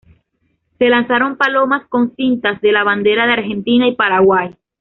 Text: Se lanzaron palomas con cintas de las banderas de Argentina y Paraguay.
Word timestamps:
Se 0.79 0.89
lanzaron 0.89 1.37
palomas 1.37 1.85
con 1.87 2.15
cintas 2.15 2.59
de 2.61 2.71
las 2.71 2.83
banderas 2.83 3.27
de 3.27 3.33
Argentina 3.33 3.87
y 3.87 3.93
Paraguay. 3.95 4.57